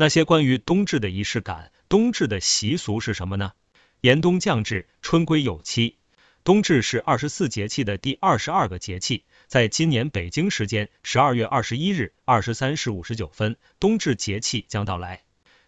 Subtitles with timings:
[0.00, 3.52] 那些关于冬至的仪式感，冬至的习俗是什么呢？
[4.00, 5.98] 严冬将至，春归有期。
[6.42, 15.22] 冬至是二十四节气的第二十二个节气，在今年北京时间十二月二十一日二十三时五十九分，冬至节气将到来。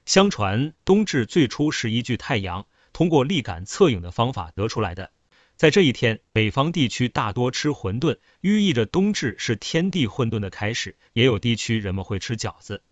[0.07, 2.65] 相传，冬至最初是依据太阳
[2.95, 5.11] 通过立感测影的方法得出来的。
[5.57, 12.83] 在这一天，北方地区大多吃馄饨，寓意着冬至是天地混沌的开始；也有地区人们会吃饺子。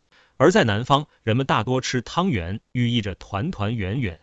[0.40, 4.18] 而在南方，人们大多吃汤圆，寓意着团团圆圆。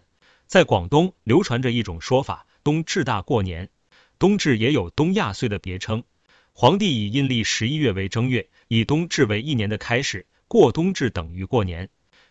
[0.47, 3.69] 在广东流传着一种说法：冬至大过年。
[4.17, 6.03] 冬至也有冬亚岁的别称。
[6.53, 11.87] 黄帝以阴历十一月为正月，以冬至为一年的开始，过冬至等于过年，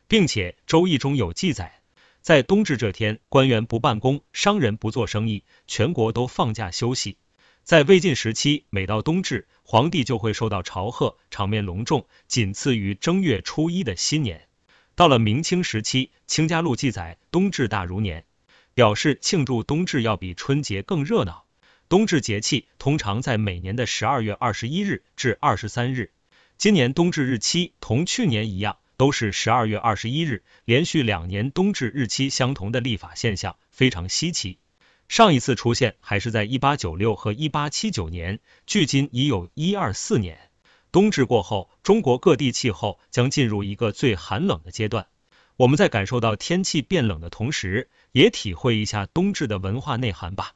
[0.09, 1.81] 并且《周易》中有记载，
[2.21, 7.19] 在冬至这天，官员不办公，商人不做生意，全国都放假休息。
[7.63, 14.47] 在魏晋时期，每到冬至，皇帝就会受到朝贺，场面隆重，仅次于正月初一的新年。
[14.95, 18.25] 到了明清时期，《清嘉录》记载冬至大如年，
[18.75, 21.47] 表示庆祝冬至要比春节更热闹。
[21.89, 26.13] 冬至节气通常在每年的十二月二十一日至二十三日，
[26.57, 34.59] 今年冬至日期同去年一样，都是十二月二十一日，连续两年冬至日期相同的历法现象非常稀奇。
[35.09, 40.51] 上一次出现还是在一八九六和一八七九年，距今已有一二四年。
[40.91, 45.07] 冬至过后，中国各地气候将进入一个最寒冷的阶段。
[45.57, 50.56] 我们在感受到天气变冷的同时，也体会一下冬至的文化内涵吧。